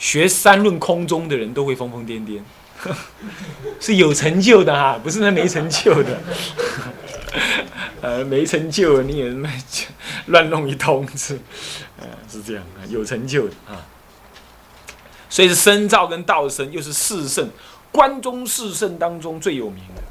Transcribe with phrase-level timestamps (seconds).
[0.00, 2.40] 学三论空中的人都会疯疯癫癫，
[3.78, 6.18] 是有成就的哈，不是那没成就的。
[8.00, 9.32] 呃，没成就你也
[10.26, 11.38] 乱弄一通是，
[11.98, 13.84] 呃，是这样的，有成就的啊。
[15.28, 17.50] 所以是深造跟道生又是四圣，
[17.92, 20.02] 关中四圣当中最有名的。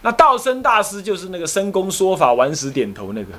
[0.00, 3.32] 那道生大师就是那个深宫说法，顽石点头那个。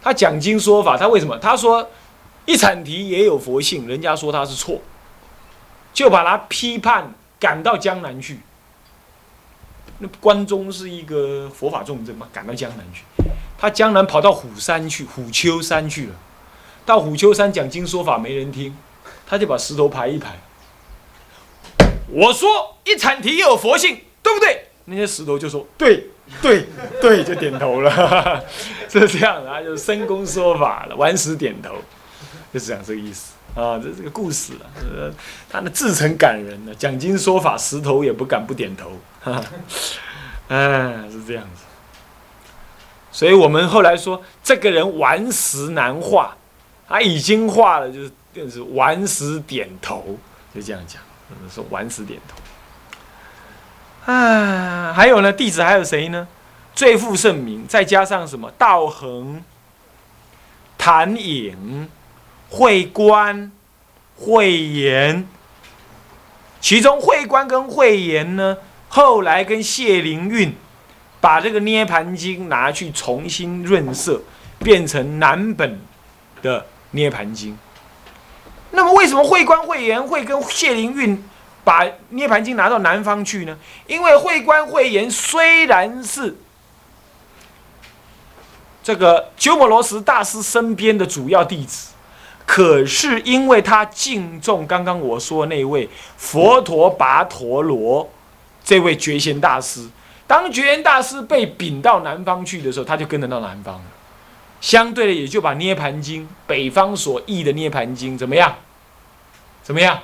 [0.00, 1.36] 他讲经说法，他为什么？
[1.38, 1.90] 他说
[2.46, 4.80] 一铲提也有佛性，人家说他是错，
[5.92, 8.40] 就把他批判赶到江南去。
[9.98, 13.04] 那关中是一个佛法重镇嘛，赶到江南去。
[13.56, 16.14] 他江南跑到虎山去，虎丘山去了。
[16.84, 18.76] 到虎丘山讲经说法没人听，
[19.26, 20.36] 他就把石头排一排。
[22.08, 24.66] 我说一铲提也有佛性，对不对？
[24.86, 26.08] 那些石头就说对
[26.42, 26.66] 对
[27.00, 28.44] 对，就点头了，
[28.90, 29.42] 是这样。
[29.44, 31.76] 然后就深公说法了，顽石点头，
[32.54, 33.76] 就是讲这个意思啊。
[33.82, 35.12] 这是个故事啊，呃，
[35.50, 38.92] 他的至诚感人呢，讲经说法，石头也不敢不点头。
[39.20, 39.44] 哈，哈，
[40.48, 41.64] 哎，是这样子，
[43.10, 46.36] 所以我们后来说这个人顽石难化，
[46.88, 50.16] 他已经化了，就是就是顽石点头，
[50.54, 51.02] 就这样讲，
[51.52, 54.12] 说顽石点头。
[54.12, 56.28] 啊，还有呢，弟子还有谁呢？
[56.74, 58.50] 最负盛名，再加上什么？
[58.58, 59.42] 道恒、
[60.76, 61.88] 谭颖、
[62.54, 63.50] 慧观、
[64.16, 65.26] 慧言，
[66.60, 68.56] 其中慧观跟慧言呢？
[68.88, 70.54] 后来跟谢灵运
[71.20, 74.22] 把这个《涅盘经》拿去重新润色，
[74.60, 75.80] 变成南本
[76.42, 76.60] 的
[76.92, 77.52] 《涅盘经》。
[78.70, 81.20] 那么为什么慧观、慧言会跟谢灵运
[81.64, 83.58] 把《涅盘经》拿到南方去呢？
[83.88, 86.36] 因为慧观、慧言虽然是
[88.84, 91.93] 这个鸠摩罗什大师身边的主要弟子，
[92.46, 98.10] 可是因为他敬重刚刚我说那位佛陀跋陀罗。
[98.66, 99.86] 这位觉贤大师，
[100.26, 103.82] 当觉贤大师被贬到南方去的时候，他就跟着到南方了。
[104.58, 108.54] 相对的，也就把《涅盘经》北方所译的《涅盘经》怎么样？
[109.62, 109.98] 怎么样？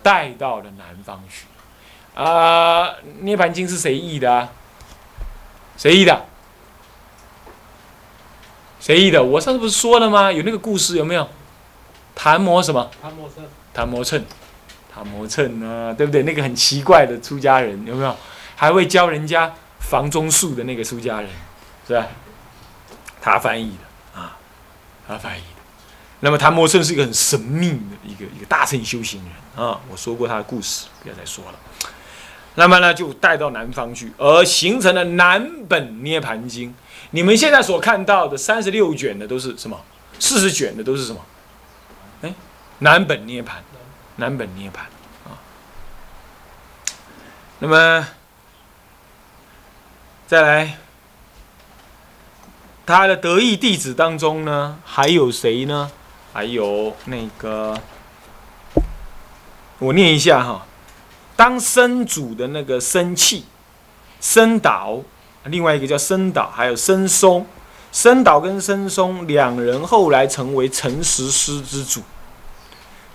[0.00, 1.46] 带到了南方去。
[2.14, 2.86] 啊，
[3.22, 4.48] 《涅盘经》是谁译的？
[5.76, 6.24] 谁译的？
[8.78, 9.24] 谁译的？
[9.24, 10.30] 我上次不是说了吗？
[10.30, 11.28] 有那个故事有没有？
[12.16, 12.90] 谭摩什么？
[13.00, 13.44] 谭摩秤。
[13.72, 14.24] 谭摩称。
[14.96, 16.22] 打磨蹭啊，对不对？
[16.22, 18.16] 那个很奇怪的出家人有没有？
[18.54, 21.28] 还会教人家房中术的那个出家人，
[21.86, 22.06] 是吧？
[23.20, 24.38] 他翻译的啊，
[25.06, 25.62] 他翻译的。
[26.20, 27.76] 那么谭摩称是一个很神秘的
[28.06, 31.58] 一个一个大乘修行人啊，我说过他的故事，不要再说了。
[32.54, 36.74] 那么呢，就带到南方去，而形成了南本涅盘经。
[37.10, 39.78] 你们现在所看到的三十六卷的都是什么？
[40.18, 41.20] 四十卷的都是什么？
[42.78, 43.62] 南本涅盘。
[44.18, 44.86] 南本涅盘
[45.26, 45.36] 啊，
[47.58, 48.08] 那么
[50.26, 50.78] 再来，
[52.86, 55.90] 他的得意弟子当中呢，还有谁呢？
[56.32, 57.78] 还有那个，
[59.80, 60.64] 我念一下哈。
[61.36, 63.44] 当生主的那个生气，
[64.18, 65.02] 生导，
[65.44, 67.46] 另外一个叫生导，还有生松，
[67.92, 72.00] 生导跟生松两人后来成为陈实师之主。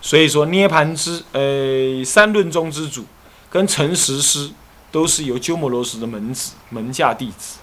[0.03, 3.05] 所以说，涅盘之呃三论宗之主，
[3.51, 4.49] 跟诚实师
[4.91, 7.59] 都是由鸠摩罗什的门子门下弟子，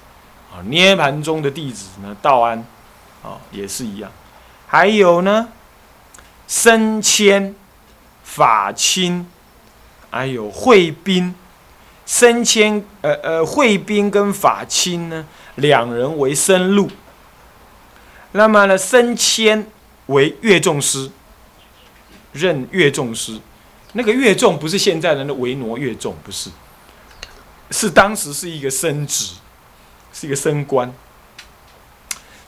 [0.52, 2.64] 啊，涅盘中的弟子呢，道安，
[3.24, 4.08] 啊，也是一样，
[4.68, 5.48] 还有呢，
[6.46, 7.56] 僧谦、
[8.22, 9.26] 法清，
[10.08, 11.34] 还有慧斌，
[12.06, 16.88] 僧谦呃呃慧宾跟法清呢，两人为僧路，
[18.30, 19.66] 那么呢，僧谦
[20.06, 21.10] 为乐众师。
[22.38, 23.38] 任乐众师，
[23.92, 26.50] 那个乐众不是现在人的那维挪乐众，不是，
[27.70, 29.34] 是当时是一个升职，
[30.12, 30.92] 是一个升官，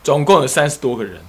[0.03, 1.21] 总共有三十多个人。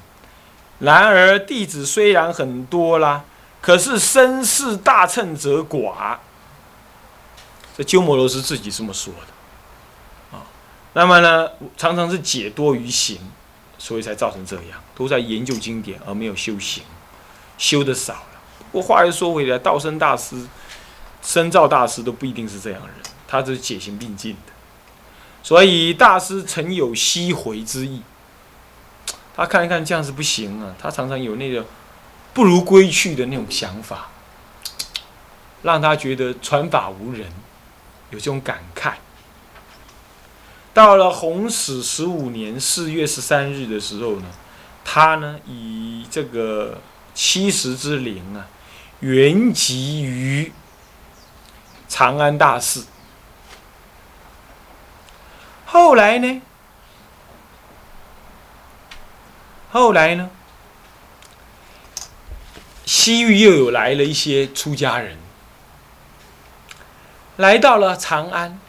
[0.79, 3.23] 然而弟子虽然很多啦，
[3.61, 6.17] 可是身世大乘者寡。
[7.77, 10.43] 这鸠摩罗什自己这么说的啊。
[10.93, 13.17] 那么呢，常常是解多于行，
[13.77, 16.83] 所以才造成这样，都在研究经典而没有修行，
[17.57, 18.23] 修的少。
[18.71, 20.47] 我话又说回来，道生大师、
[21.21, 22.97] 深造大师都不一定是这样的人，
[23.27, 24.53] 他是解行并进的。
[25.43, 28.01] 所以大师曾有西回之意，
[29.35, 31.65] 他看一看这样是不行啊，他常常有那个
[32.33, 34.09] 不如归去的那种想法，
[35.63, 37.27] 让他觉得传法无人，
[38.11, 38.93] 有这种感慨。
[40.73, 44.27] 到了弘始十五年四月十三日的时候呢，
[44.85, 46.79] 他呢以这个
[47.13, 48.47] 七十之龄啊。
[49.01, 50.53] 原籍于
[51.87, 52.85] 长安大寺。
[55.65, 56.41] 后来呢？
[59.71, 60.29] 后来呢？
[62.85, 65.17] 西域又有来了一些出家人，
[67.37, 68.59] 来到了长安，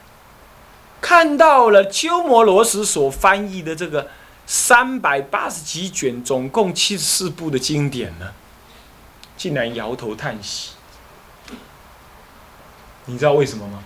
[1.00, 4.08] 看到了鸠摩罗什所翻译的这个
[4.46, 8.32] 三百八十几卷，总共七十四部的经典呢，
[9.42, 10.74] 竟然摇头叹息。
[13.06, 13.82] 你知道为什么吗？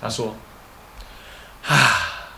[0.00, 0.34] 他说
[1.68, 2.32] ：“啊，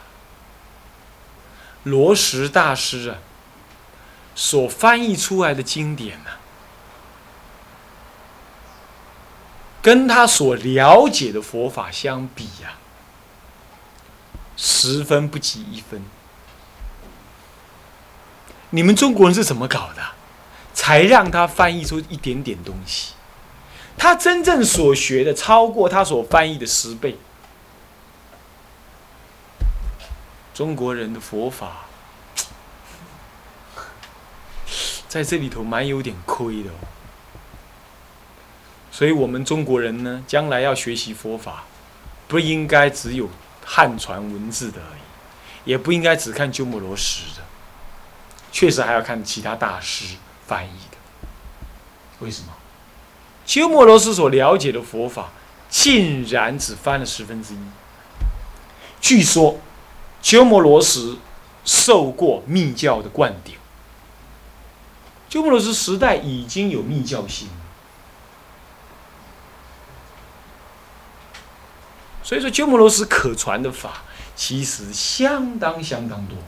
[1.85, 3.17] 罗什大师啊。”
[4.37, 6.31] 所翻译出来的经典呢，
[9.81, 12.75] 跟他所了解的佛法相比呀，
[14.59, 16.05] 十分不及一分。
[18.69, 20.13] 你们中国人是怎么搞的，
[20.75, 23.15] 才让他翻译出一点点东西？
[23.97, 27.17] 他真正所学的超过他所翻译的十倍。
[30.53, 31.87] 中国人的佛法。
[35.09, 36.75] 在这里头蛮有点亏的哦，
[38.91, 41.62] 所以我们中国人呢，将来要学习佛法，
[42.26, 43.31] 不应该只有
[43.65, 47.43] 汉传文字的而已，也不应该只看鸠摩罗什的，
[48.50, 50.96] 确实还要看其他大师翻译的。
[52.20, 52.49] 为什么？
[53.44, 55.31] 鸠摩罗什所了解的佛法，
[55.69, 57.58] 竟然只翻了十分之一。
[59.00, 59.61] 据说，
[60.23, 61.19] 鸠摩罗什
[61.64, 63.56] 受过密教的灌顶。
[65.29, 67.49] 鸠摩罗什时代已经有密教心，
[72.23, 74.05] 所以说鸠摩罗什可传的法
[74.35, 76.38] 其实相当相当多，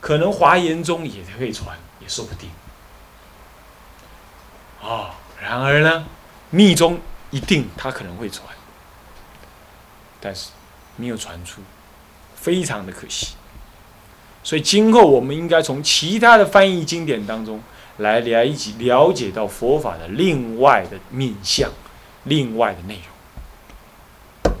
[0.00, 2.48] 可能华严中也可以传，也说不定。
[4.82, 6.04] 哦，然而呢，
[6.50, 7.00] 密宗
[7.30, 8.46] 一定他可能会传，
[10.20, 10.50] 但是
[10.96, 11.62] 没有传出，
[12.36, 13.34] 非常的可惜。
[14.42, 17.62] 所以今后我们应该从其他的翻译经典当中。
[17.98, 21.70] 来来一起了解到佛法的另外的面相，
[22.24, 22.98] 另外的内
[24.44, 24.54] 容。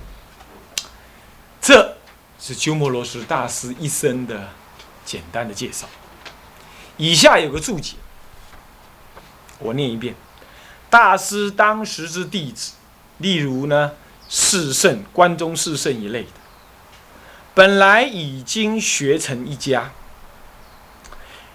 [1.58, 1.96] 这
[2.38, 4.50] 是鸠摩罗什大师一生的
[5.06, 5.88] 简单的介绍。
[6.98, 7.94] 以下有个注解，
[9.62, 10.14] 我念一遍：
[10.90, 12.72] 大师当时之弟子，
[13.18, 13.92] 例如呢
[14.28, 16.30] 世圣、关中世圣一类的，
[17.54, 19.92] 本来已经学成一家。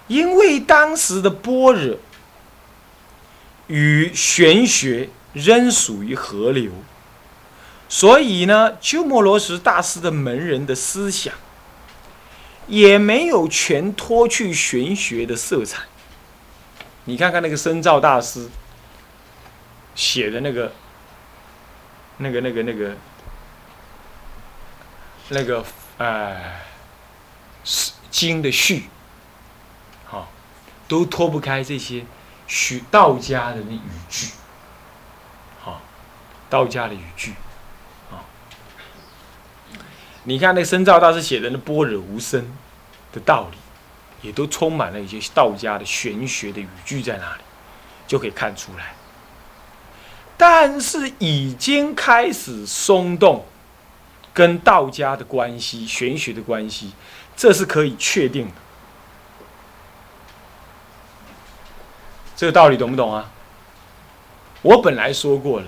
[0.07, 1.98] 因为当时的般若
[3.68, 6.71] 与玄学仍属于河流，
[7.89, 11.33] 所以呢，鸠摩罗什大师的门人的思想
[12.68, 15.83] 也没有全脱去玄学的色彩。
[17.07, 18.48] 你看看那个深造大师
[19.95, 20.71] 写的那个、
[22.18, 22.95] 那个、那个、那个、
[25.30, 25.65] 那个，
[25.98, 26.62] 哎，
[28.12, 28.83] 经的序。
[30.89, 32.06] 都脱不开这些
[32.48, 34.31] 许道家的那语句，
[35.62, 35.81] 好，
[36.50, 37.33] 道家的语句，
[38.09, 38.24] 啊，
[40.24, 42.50] 你看那深造大师写的那般若无生
[43.12, 43.57] 的道理，
[44.21, 47.41] 也都充满了一些道家的玄学的语句在那里，
[48.07, 48.93] 就可以看出来。
[50.37, 53.45] 但是已经开始松动，
[54.33, 56.92] 跟道家的关系、玄学的关系，
[57.35, 58.53] 这是可以确定的。
[62.35, 63.31] 这个道理懂不懂啊？
[64.61, 65.68] 我本来说过了，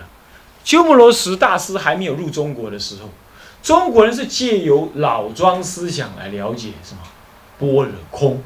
[0.63, 3.09] 鸠摩罗什大师还没有入中国的时候，
[3.63, 7.01] 中国人是借由老庄思想来了解什么
[7.59, 8.43] 般若空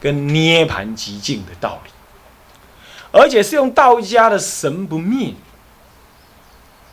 [0.00, 1.90] 跟涅盘极境的道理，
[3.12, 5.34] 而且是用道家的神不灭，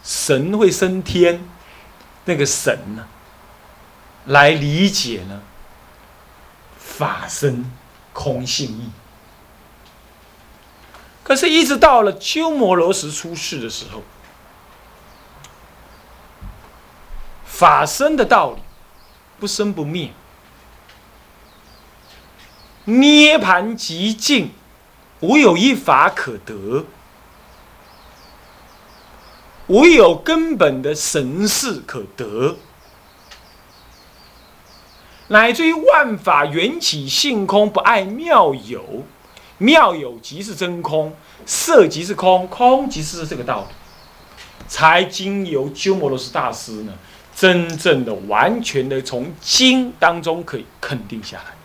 [0.03, 1.43] 神会升天，
[2.25, 3.07] 那个神呢，
[4.25, 5.41] 来理解呢
[6.77, 7.69] 法身
[8.13, 8.91] 空性义。
[11.23, 14.01] 可是，一直到了鸠摩罗什出世的时候，
[17.45, 18.61] 法身的道理
[19.39, 20.11] 不生不灭，
[22.89, 24.51] 涅盘极境
[25.19, 26.85] 无有一法可得，
[29.67, 32.57] 唯有根本的神事可得，
[35.27, 39.03] 乃至于万法缘起性空，不爱妙有。
[39.61, 41.13] 妙有即是真空，
[41.45, 43.75] 色即是空，空即是这个道理，
[44.69, 46.93] 才经由鸠摩罗什大师呢，
[47.35, 51.58] 真正的、完全的从经当中可以肯定下来。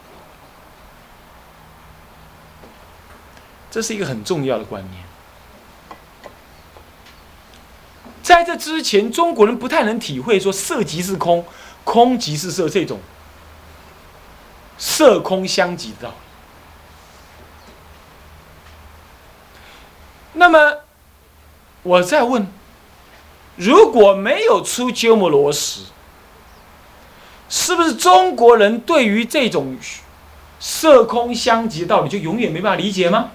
[3.75, 5.03] 这是一个很重要的观念。
[8.23, 11.45] 在这之前，中国人不太能体会说色即是空，
[11.83, 13.01] 空即是色这种
[14.79, 16.15] 色空相即的道理。
[20.35, 20.77] 那么，
[21.83, 22.47] 我再问：
[23.57, 25.87] 如果没有出鸠摩罗什，
[27.49, 29.77] 是不是中国人对于这种
[30.61, 33.33] 色空相即的道理就永远没办法理解吗？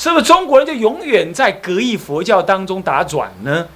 [0.00, 3.68] 是不是中国人就永远在格义佛教当中打转呢？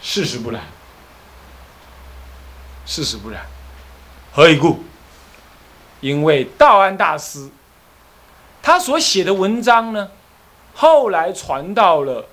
[0.00, 0.62] 事实不然，
[2.86, 3.44] 事实不然。
[4.30, 4.84] 何以故？
[6.00, 7.50] 因为道安大师
[8.62, 10.08] 他所写的文章呢，
[10.72, 12.24] 后来传到了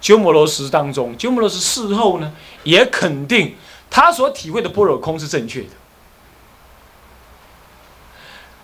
[0.00, 1.18] 鸠摩罗什当中。
[1.18, 2.32] 鸠摩罗什事后呢，
[2.62, 3.56] 也肯定
[3.90, 5.70] 他所体会的般若空是正确的。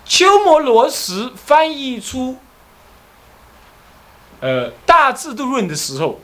[0.09, 2.39] 鸠摩罗什翻译出
[4.41, 6.19] 呃《大智度论》的时候，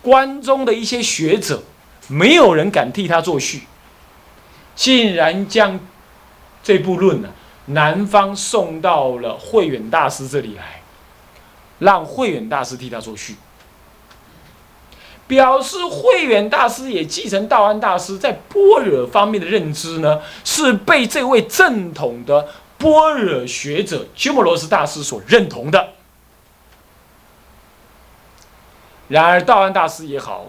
[0.00, 1.64] 关中的一些学者
[2.06, 3.64] 没有人敢替他作序，
[4.76, 5.80] 竟然将
[6.62, 7.30] 这部论呢，
[7.66, 10.82] 南方送到了慧远大师这里来，
[11.80, 13.34] 让慧远大师替他作序，
[15.26, 22.46] 表示慧远大师也继承道安大师在般若方面的认知呢，是被这位正统的。
[22.78, 25.94] 般若学者鸠摩罗什大师所认同的。
[29.08, 30.46] 然而，道安大师也好，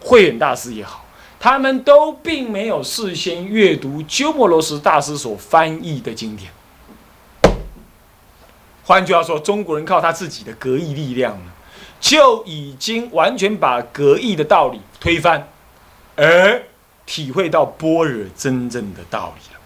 [0.00, 1.04] 慧远大师也好，
[1.40, 6.52] 他们都并没有事先阅读鸠摩罗什大师所翻译的经典。
[8.84, 11.52] 换句话说，中国人靠他自己的格义力量呢，
[12.00, 15.48] 就已经完全把格义的道理推翻，
[16.16, 16.62] 而
[17.04, 19.60] 体会到般若真正的道理了。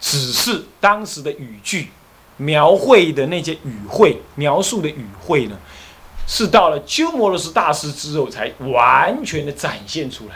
[0.00, 1.90] 只是当时的语句，
[2.38, 5.56] 描绘的那些语汇，描述的语汇呢，
[6.26, 10.34] 是到了鸠摩罗什大师之后才完全的展现出来。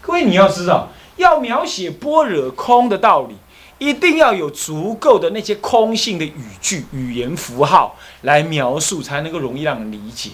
[0.00, 3.36] 各位你要知道，要描写般若空的道理，
[3.76, 10.30] 一定要有足够的那些空性的语句、语言符号来描述，才能够容易让人理解。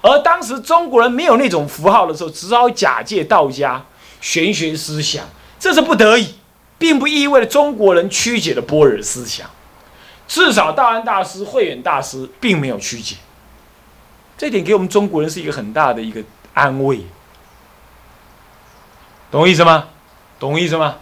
[0.00, 3.84] 而当时中国人没有那种符号的时候，只好假借道家
[4.20, 5.26] 玄学思想，
[5.58, 6.34] 这是不得已。
[6.84, 9.48] 并不意味着中国人曲解了般若思想，
[10.28, 13.16] 至少道安大师、慧远大师并没有曲解，
[14.36, 16.22] 这点给我们中国人是一个很大的一个
[16.52, 17.00] 安慰，
[19.30, 19.88] 懂我意思吗？
[20.38, 20.96] 懂我意思吗？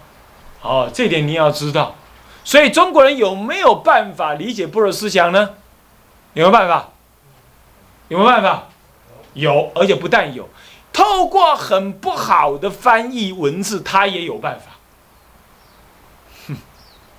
[0.61, 1.97] 哦，这点你要知道。
[2.45, 5.55] 所以中国人有没有办法理解般若思想呢？
[6.35, 6.91] 有没有办法？
[8.07, 8.69] 有没有办法？
[9.35, 10.49] 有，而且不但有，
[10.93, 14.72] 透过很不好的翻译文字，他也有办法。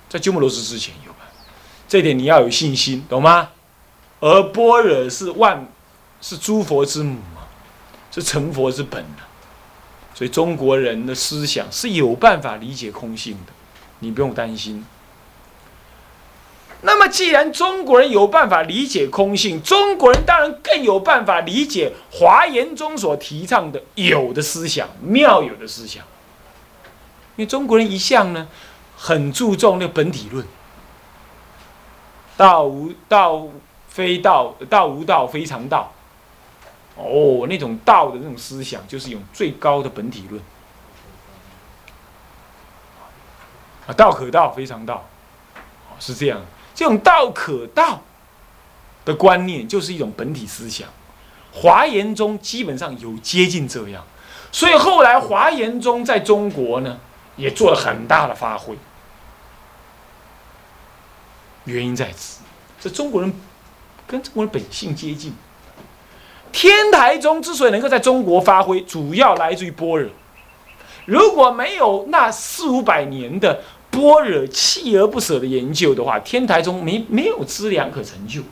[0.08, 1.18] 在鸠摩罗什之前有吧？
[1.88, 3.50] 这点你要有信心，懂吗？
[4.20, 5.66] 而般若是万，
[6.20, 7.42] 是诸佛之母嘛，
[8.10, 9.28] 是成佛之本啊。
[10.14, 13.52] 所以中国人的思想是有办法理解空性的，
[13.98, 14.84] 你不用担心。
[16.82, 26.04] 那么既然中国人有办法理解空性，中国人当然更有办法理解华严中所提倡的有的思想、妙有的思想。
[27.36, 28.48] 因为中国人一向呢。
[28.96, 30.46] 很注重那个本体论，
[32.36, 33.46] 道无道
[33.88, 35.92] 非道，道无道非常道。
[36.96, 40.40] 哦，那种道的那种思想，就是用最高的本体论。
[43.86, 45.04] 啊，道可道非常道，
[45.98, 46.40] 是这样。
[46.74, 48.00] 这种道可道
[49.04, 50.88] 的观念，就是一种本体思想。
[51.52, 54.04] 华严中基本上有接近这样，
[54.50, 56.98] 所以后来华严中在中国呢，
[57.36, 58.76] 也做了很大的发挥。
[61.64, 62.40] 原因在此，
[62.80, 63.32] 这中国人
[64.06, 65.34] 跟中国人本性接近。
[66.52, 70.10] 天台宗之所以能够在中国发挥，主要来自于般若。
[71.06, 73.60] 如果没有那四五百年的
[73.90, 78.42] 般若锲而不舍的研究的话，天台宗没没有资粮可成就。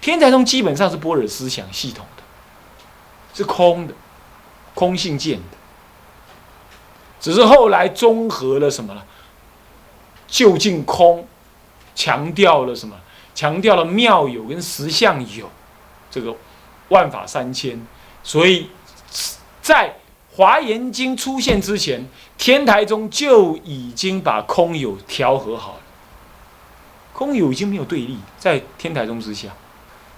[0.00, 2.22] 天台宗基本上是般若思想系统的，
[3.34, 3.94] 是空的，
[4.74, 5.57] 空性见的。
[7.20, 9.04] 只是后来综合了什么了？
[10.26, 11.26] 究竟空。
[11.94, 12.94] 强调了什么？
[13.34, 15.50] 强调了妙有跟实相有，
[16.12, 16.32] 这个
[16.90, 17.84] 万法三千。
[18.22, 18.70] 所以
[19.60, 19.96] 在
[20.32, 22.06] 华严经出现之前，
[22.36, 25.80] 天台宗就已经把空有调和好了。
[27.12, 29.48] 空有已经没有对立，在天台宗之下，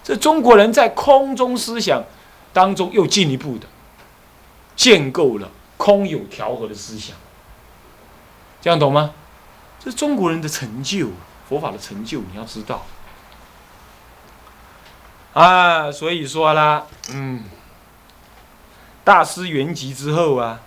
[0.04, 2.04] 这中国人在空中思想
[2.52, 3.66] 当中又进一步的
[4.76, 5.50] 建构了
[5.80, 7.16] 空有调和的思想。
[8.60, 9.14] 这样懂吗？
[9.78, 11.08] 这是中国人的成就，
[11.48, 12.84] 佛法的成就，你要知道。
[15.32, 17.44] 啊，所以说啦，嗯，
[19.02, 20.60] 大师圆寂之后啊，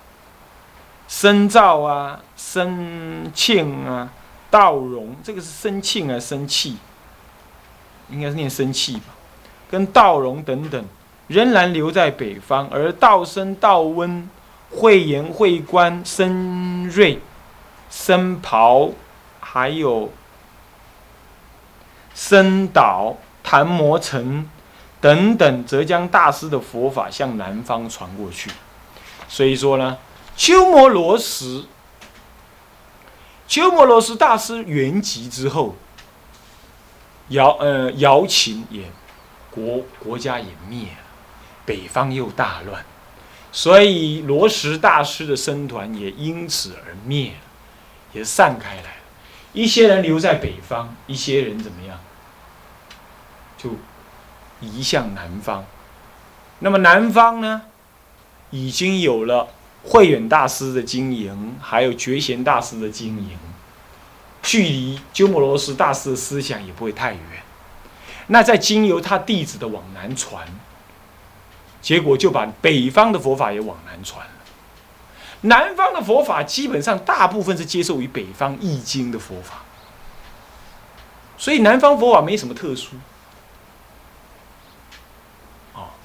[1.07, 4.09] 深造啊，深庆啊，
[4.49, 6.77] 道荣，这个是深庆啊，生气，
[8.09, 9.13] 应该是念生气吧，
[9.69, 10.83] 跟道荣等等，
[11.27, 14.27] 仍然留在北方，而道生、道温、
[14.75, 17.19] 慧严、慧观、深瑞、
[17.89, 18.91] 深袍，
[19.39, 20.11] 还有
[22.13, 24.49] 深岛、谭摩成。
[25.01, 28.49] 等等，浙江大师的佛法向南方传过去。
[29.27, 29.97] 所以说呢，
[30.37, 31.67] 鸠摩罗什，
[33.45, 35.75] 鸠摩罗什大师圆寂之后，
[37.27, 38.83] 姚呃姚秦也
[39.51, 41.03] 国国家也灭了，
[41.65, 42.85] 北方又大乱，
[43.53, 47.37] 所以罗什大师的僧团也因此而灭了，
[48.11, 48.89] 也散开来了。
[49.53, 51.97] 一些人留在北方，一些人怎么样，
[53.57, 53.69] 就。
[54.61, 55.65] 移向南方，
[56.59, 57.63] 那么南方呢，
[58.49, 59.49] 已经有了
[59.83, 63.37] 慧远大师的经营，还有觉贤大师的经营，
[64.41, 67.21] 距离鸠摩罗什大师的思想也不会太远。
[68.27, 70.47] 那在经由他弟子的往南传，
[71.83, 74.31] 结果就把北方的佛法也往南传了。
[75.41, 79.61] 南方的佛法基本上大部分是接受于北方易经的佛法，
[81.37, 82.95] 所以南方佛法没什么特殊。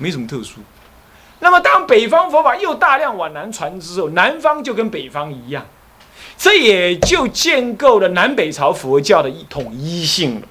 [0.00, 0.60] 没什么特殊。
[1.40, 5.66] 那么，当北方佛法又大量往南传之后，南方就跟北方一样，
[6.36, 10.46] 这也就建构了南北朝佛教的一统一性了。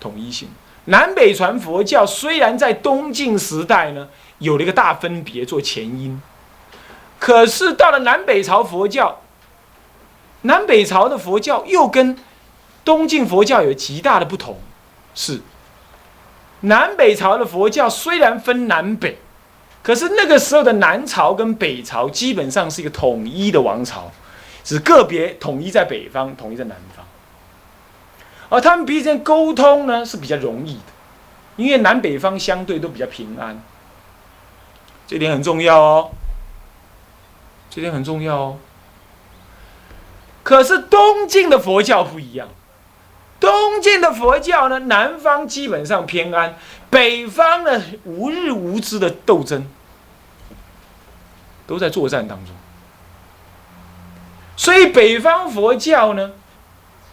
[0.00, 0.48] 统一性，
[0.86, 6.20] 南北传佛教虽然在东晋时代呢有了一个大分别做前因，
[7.18, 9.20] 可是到了南北朝佛教，
[10.42, 12.18] 南北朝的佛教又跟
[12.84, 14.58] 东晋佛教有极大的不同，
[15.14, 15.40] 是。
[16.60, 19.18] 南北朝的佛教虽然分南北，
[19.82, 24.10] 可是那个时候的南朝跟北朝基本上是一个统一的王朝，
[24.62, 27.03] 只个别统一在北方，统一在南方。
[28.48, 30.80] 而他们彼此间沟通呢是比较容易的，
[31.56, 33.60] 因为南北方相对都比较平安，
[35.06, 36.10] 这点很重要哦。
[37.70, 38.58] 这点很重要哦。
[40.42, 42.48] 可是东晋的佛教不一样。
[43.40, 46.56] 东晋的佛教呢，南方基本上偏安，
[46.88, 49.66] 北方呢无日无之的斗争，
[51.66, 52.54] 都在作战当中。
[54.56, 56.30] 所以北方佛教呢，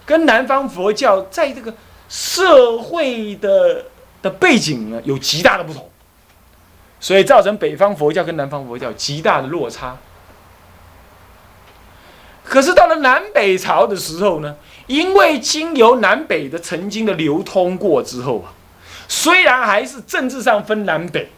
[0.06, 1.74] 跟南方佛教在这个
[2.10, 3.86] 社会的
[4.22, 5.90] 的背景呢有极大的不同，
[7.00, 9.98] 所以造成北方佛教跟南方佛教极大的落差。
[12.44, 14.58] 可是到了南北朝的时候呢？
[14.88, 18.52] 因为经由南北的曾经的流通过之后啊，
[19.08, 21.30] 虽然还是政治上分南北，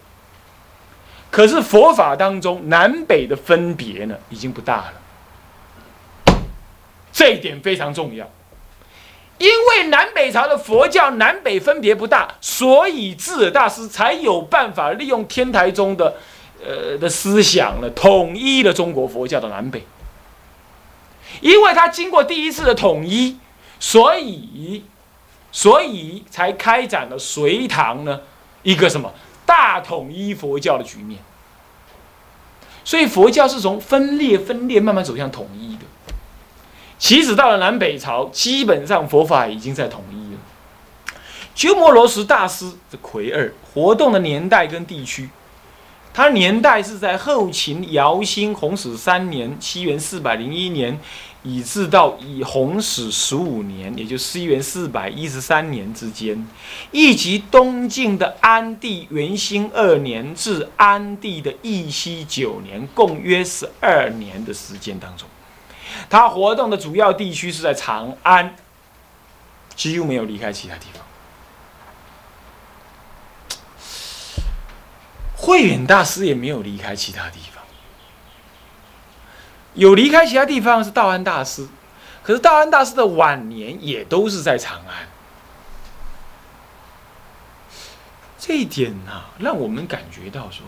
[1.30, 4.94] 可是佛法当中南北的分别呢已经不大了。
[7.12, 8.28] 这一点非常重要，
[9.44, 16.16] 因为南北朝的佛教南北分别不大，所以智尔大师才有办法利用天台宗的
[16.66, 19.84] 呃的思想呢，统一了中国佛教的南北。
[21.42, 23.38] 因为他经过第一次的统一，
[23.82, 24.86] 所以，
[25.52, 28.22] 所以才开展了隋唐呢
[28.62, 29.12] 一个什么
[29.46, 31.20] 大统一佛教的局面。
[32.86, 35.73] 所以佛教是从分裂、分裂慢慢走向统一。
[37.04, 40.40] 其实到了南北朝，基本上佛法已经在统一了。
[41.54, 45.30] 鸠摩罗什大师的魁二活动的年代跟地区。
[46.14, 50.98] 他年代是在后秦姚兴弘始三年（西元四百零一年）
[51.44, 56.48] 以至到以弘始十五年，也就西元四百一十三年之间，
[56.92, 65.28] 以及东晋的安帝元兴二年至安帝的义熙九年，共约十二年的时间当中，
[66.10, 68.56] 他活动的主要地区是在长安，
[69.76, 71.04] 几乎没有离开其他地方。
[75.36, 77.62] 慧远大师也没有离开其他地方，
[79.74, 81.68] 有离开其他地方是道安大师，
[82.24, 85.08] 可是道安大师的晚年也都是在长安。
[88.40, 90.66] 这一点呢，让我们感觉到说，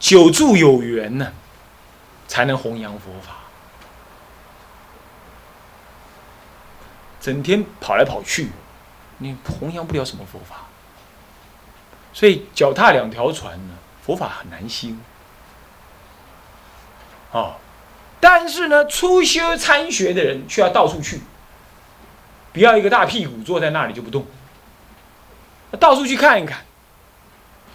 [0.00, 1.32] 久住有缘呢，
[2.26, 3.37] 才能弘扬佛法。
[7.20, 8.50] 整天跑来跑去，
[9.18, 10.66] 你弘扬不了什么佛法。
[12.12, 15.00] 所以脚踏两条船呢，佛法很难兴。
[17.30, 17.56] 哦，
[18.20, 21.20] 但是呢，初修参学的人却要到处去，
[22.52, 24.26] 不要一个大屁股坐在那里就不动，
[25.78, 26.64] 到处去看一看，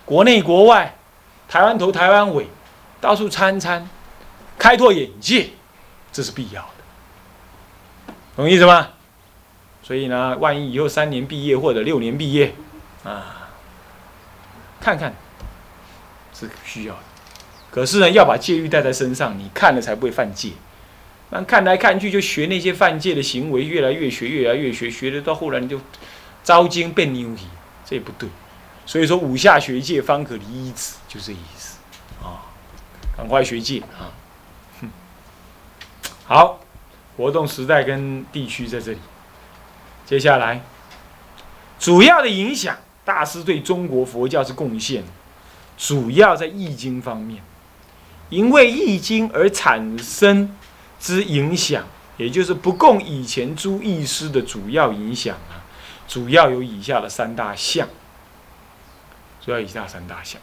[0.05, 0.95] 国内国外，
[1.47, 2.47] 台湾头台湾尾，
[2.99, 3.87] 到处参参，
[4.57, 5.51] 开拓眼界，
[6.11, 8.92] 这是必要的，懂意思吗？
[9.83, 12.55] 所以呢，万一以后三年毕业或者六年毕业，
[13.03, 13.49] 啊，
[14.79, 15.13] 看看
[16.33, 17.01] 是需要的。
[17.69, 20.51] 可是呢，要把戒律带在身上，你看了才不会犯戒。
[21.31, 25.81] 那看来看去就学那些犯戒的行为，越来越学，越来越学，学的到后来你就
[26.43, 27.47] 招精变牛皮，
[27.85, 28.29] 这也不对。
[28.85, 31.79] 所以说，五下学戒方可离一子，就这意思
[32.21, 32.45] 啊。
[33.17, 34.09] 赶快学戒啊！
[36.25, 36.59] 好，
[37.15, 38.97] 活动时代跟地区在这里。
[40.05, 40.61] 接下来，
[41.79, 45.03] 主要的影响，大师对中国佛教是贡献，
[45.77, 47.41] 主要在易经方面。
[48.29, 50.55] 因为易经而产生
[50.99, 51.85] 之影响，
[52.17, 55.61] 也就是不共以前诸易师的主要影响啊，
[56.07, 57.87] 主要有以下的三大项。
[59.43, 60.39] 主要以下三大项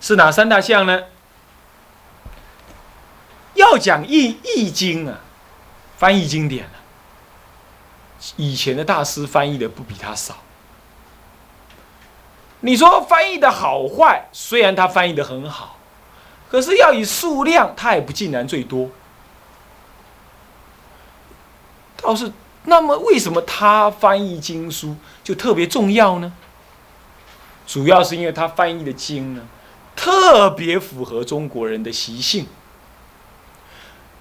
[0.00, 1.02] 是哪三大项呢？
[3.54, 5.20] 要讲易易经啊，
[5.96, 6.80] 翻译经典啊，
[8.36, 10.36] 以前的大师翻译的不比他少。
[12.60, 15.78] 你说翻译的好坏，虽然他翻译的很好。
[16.50, 18.88] 可是要以数量，他也不尽然最多。
[21.96, 22.32] 倒是，
[22.64, 26.32] 那么为什么他翻译经书就特别重要呢？
[27.66, 29.42] 主要是因为他翻译的经呢，
[29.96, 32.46] 特别符合中国人的习性，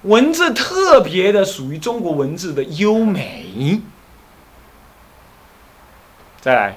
[0.04, 3.82] 文字特别的属于中国文字的优美。
[6.44, 6.76] 再来，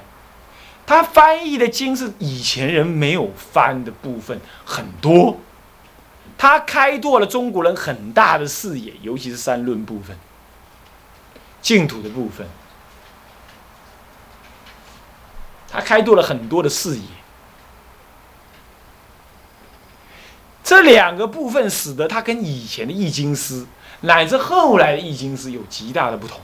[0.85, 5.35] 他翻译的经是以前人没有翻的部分很多。
[6.37, 10.17] 他开拓了中国人很大的视野，尤其是三论部分、
[11.61, 12.47] 净土的部分，
[15.69, 17.03] 他开拓了很多的视野。
[20.63, 23.65] 这两个部分使得他跟以前的易经师
[23.99, 26.39] 乃至后来的易经师有极大的不同。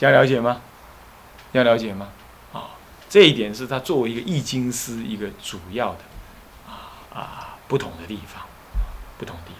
[0.00, 0.62] 要了解吗？
[1.52, 2.08] 要了解吗？
[2.52, 2.70] 啊，
[3.08, 5.98] 这一点是他作为一个易经师一个主要的
[6.66, 7.46] 啊啊。
[7.70, 8.42] 不同的地方，
[9.16, 9.52] 不同地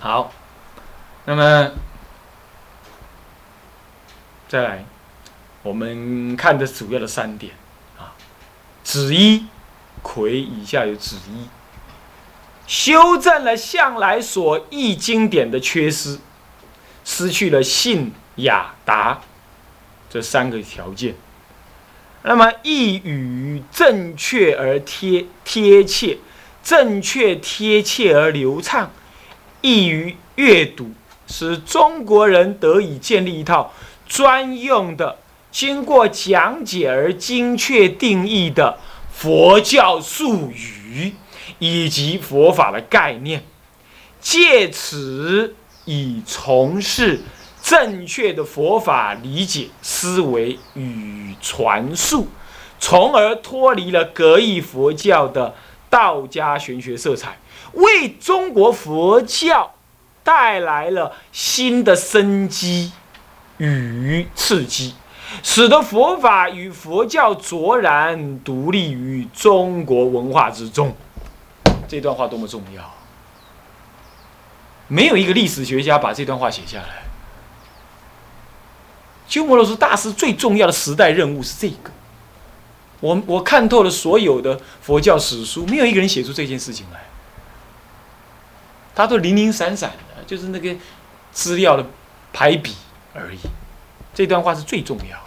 [0.00, 0.10] 方。
[0.10, 0.32] 好，
[1.26, 1.72] 那么
[4.48, 4.86] 再来，
[5.62, 7.52] 我们看的主要的三点
[7.98, 8.16] 啊，
[8.82, 9.44] 子一
[10.00, 11.50] 魁以下有子一，
[12.66, 16.18] 修正了向来所译经典的缺失，
[17.04, 19.20] 失去了信雅达
[20.10, 21.14] 这三个条件。
[22.22, 26.18] 那么译语正确而贴贴切。
[26.60, 28.90] 正确、贴切而流畅，
[29.62, 30.90] 易于阅读，
[31.26, 33.72] 使中国人得以建立一套
[34.06, 35.16] 专用的、
[35.50, 38.78] 经过讲解而精确定义的
[39.10, 41.14] 佛教术语
[41.58, 43.42] 以及佛法的概念，
[44.20, 45.54] 借此
[45.86, 47.22] 以从事
[47.68, 52.28] 正确的佛法理解思维与传述，
[52.78, 55.54] 从而脱离了格异佛教的。
[55.90, 57.38] 道家玄学色彩，
[57.72, 59.72] 为中国佛教
[60.22, 62.92] 带来了新的生机
[63.56, 64.94] 与刺激，
[65.42, 70.94] 使得佛法与佛教卓然独立于中国文化之中。
[71.88, 72.94] 这段话多么重要！
[74.88, 77.07] 没有一个历史学家把这段话写下来。
[79.28, 81.90] 鸠摩罗什大师最重要的时代任务是这个。
[83.00, 87.04] 我我看透了所有的佛教史书，没有一个人写出这件事情来。
[88.94, 90.74] 他都零零散散的，就是那个
[91.30, 91.86] 资料的
[92.32, 92.74] 排比
[93.14, 93.38] 而已。
[94.12, 95.24] 这段话是最重要的。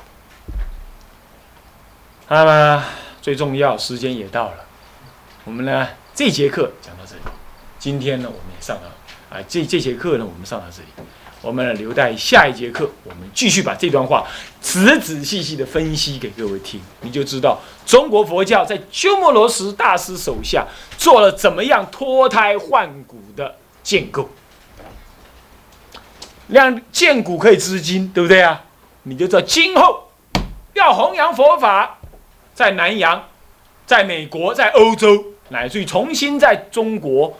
[2.27, 2.83] 那么
[3.21, 4.65] 最重要，时间也到了，
[5.45, 7.21] 我们呢这节课讲到这里。
[7.79, 10.89] 今天呢，我们也上到啊，这这节课呢，我们上到这里。
[11.41, 14.27] 我们留待下一节课，我们继续把这段话
[14.59, 20.67] 仔仔细细的分析给各位听，你就知道中国佛教在鸠摩罗什大师手下
[20.99, 24.29] 做了怎么样脱胎换骨的建构，
[26.47, 28.63] 让建骨可以知今，对不对啊？
[29.03, 30.11] 你就知道今后
[30.73, 31.97] 要弘扬佛法，
[32.53, 33.27] 在南洋、
[33.87, 37.35] 在美国、在欧洲，乃至于重新在中国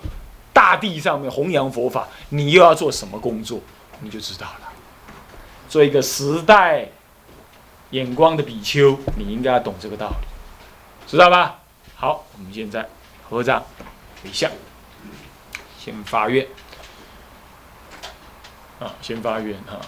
[0.52, 3.60] 大地上面弘扬佛法，你又要做什么工作？
[4.02, 4.74] 你就知道了。
[5.70, 6.90] 做一个时代
[7.92, 10.28] 眼光的比丘，你应该要懂这个道理，
[11.08, 11.60] 知道吧？
[11.96, 12.88] 好，我们现在
[13.30, 13.64] 合掌
[14.26, 14.50] 微笑。
[15.80, 16.46] 先发愿。
[18.80, 19.80] 啊，先发愿哈。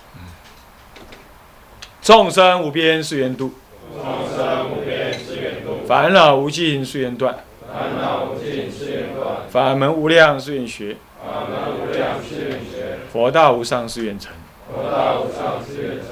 [2.02, 3.54] 众生无边誓愿度，
[3.94, 4.04] 众
[4.36, 12.73] 生无边誓愿度，烦恼无尽誓愿断，烦恼无尽誓愿断，法门无量誓愿学，法门无量誓愿学，
[13.14, 14.34] 佛道无上誓愿成。
[14.74, 16.08] 佛道无上誓愿成。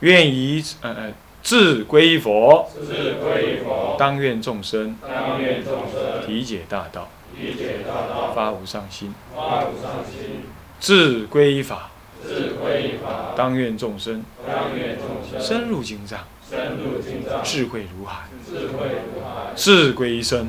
[0.00, 4.96] 愿以呃呃志归依佛，志归依佛，当愿众生。
[5.06, 6.26] 当愿众生。
[6.26, 10.46] 体解大道，理解大道，发无上心；发无上心。
[10.80, 11.90] 志归依法，
[12.26, 14.24] 志归依法，当愿众生。
[14.48, 15.46] 当愿众生。
[15.46, 20.48] 深入经藏，深入经藏，智慧如海；智慧如海，志归一生，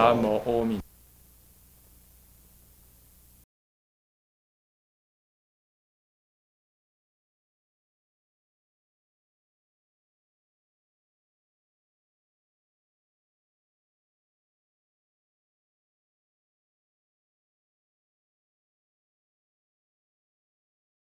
[0.00, 0.80] 南無阿弥